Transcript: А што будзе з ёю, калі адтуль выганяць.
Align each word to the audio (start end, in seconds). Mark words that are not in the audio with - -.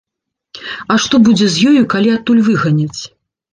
А 0.93 0.97
што 1.03 1.15
будзе 1.27 1.51
з 1.57 1.67
ёю, 1.73 1.81
калі 1.93 2.09
адтуль 2.17 2.43
выганяць. 2.51 3.01